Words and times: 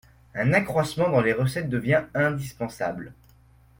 Un 0.33 0.53
accroissement 0.53 1.11
dans 1.11 1.21
les 1.21 1.31
recettes 1.31 1.69
devient 1.69 2.05
indispensable. 2.15 3.13